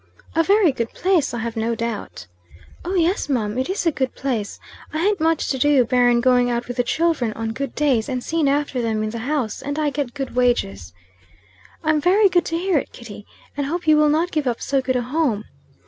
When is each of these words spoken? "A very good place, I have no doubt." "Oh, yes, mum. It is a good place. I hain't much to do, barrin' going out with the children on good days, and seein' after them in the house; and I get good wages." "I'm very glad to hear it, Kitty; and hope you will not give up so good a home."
"A 0.35 0.41
very 0.41 0.71
good 0.71 0.89
place, 0.93 1.31
I 1.31 1.37
have 1.41 1.55
no 1.55 1.75
doubt." 1.75 2.25
"Oh, 2.83 2.95
yes, 2.95 3.29
mum. 3.29 3.55
It 3.59 3.69
is 3.69 3.85
a 3.85 3.91
good 3.91 4.15
place. 4.15 4.59
I 4.91 4.97
hain't 4.97 5.19
much 5.19 5.47
to 5.49 5.59
do, 5.59 5.85
barrin' 5.85 6.21
going 6.21 6.49
out 6.49 6.67
with 6.67 6.77
the 6.77 6.83
children 6.83 7.31
on 7.33 7.51
good 7.53 7.75
days, 7.75 8.09
and 8.09 8.23
seein' 8.23 8.47
after 8.47 8.81
them 8.81 9.03
in 9.03 9.11
the 9.11 9.19
house; 9.19 9.61
and 9.61 9.77
I 9.77 9.91
get 9.91 10.15
good 10.15 10.33
wages." 10.35 10.91
"I'm 11.83 12.01
very 12.01 12.29
glad 12.29 12.45
to 12.45 12.57
hear 12.57 12.79
it, 12.79 12.91
Kitty; 12.91 13.27
and 13.55 13.67
hope 13.67 13.87
you 13.87 13.95
will 13.95 14.09
not 14.09 14.31
give 14.31 14.47
up 14.47 14.59
so 14.59 14.81
good 14.81 14.95
a 14.95 15.03
home." 15.03 15.43